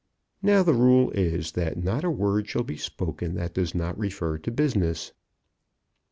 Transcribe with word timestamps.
Now 0.41 0.63
the 0.63 0.73
rule 0.73 1.11
is 1.11 1.51
that 1.51 1.77
not 1.77 2.03
a 2.03 2.09
word 2.09 2.49
shall 2.49 2.63
be 2.63 2.75
spoken 2.75 3.35
that 3.35 3.53
does 3.53 3.75
not 3.75 3.99
refer 3.99 4.39
to 4.39 4.49
business. 4.49 5.11